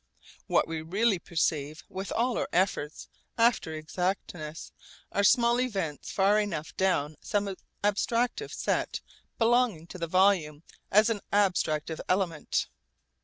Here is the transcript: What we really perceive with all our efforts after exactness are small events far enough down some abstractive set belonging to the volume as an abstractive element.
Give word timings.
What 0.47 0.67
we 0.67 0.81
really 0.81 1.19
perceive 1.19 1.83
with 1.87 2.11
all 2.11 2.35
our 2.35 2.49
efforts 2.51 3.07
after 3.37 3.75
exactness 3.75 4.71
are 5.11 5.23
small 5.23 5.59
events 5.61 6.11
far 6.11 6.39
enough 6.39 6.75
down 6.75 7.17
some 7.21 7.55
abstractive 7.83 8.51
set 8.51 9.01
belonging 9.37 9.85
to 9.85 9.99
the 9.99 10.07
volume 10.07 10.63
as 10.89 11.11
an 11.11 11.21
abstractive 11.31 11.99
element. 12.09 12.67